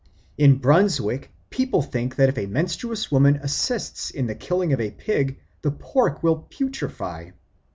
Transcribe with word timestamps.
In 0.35 0.57
Brunswick 0.57 1.29
people 1.51 1.83
think 1.83 2.15
that 2.15 2.27
if 2.27 2.35
a 2.35 2.47
menstruous 2.47 3.11
woman 3.11 3.35
assists 3.35 4.11
at 4.17 4.25
the 4.25 4.33
killing 4.33 4.73
of 4.73 4.81
a 4.81 4.89
pig, 4.89 5.37
the 5.61 5.69
pork 5.69 6.23
will 6.23 6.37
putrefy. 6.49 7.33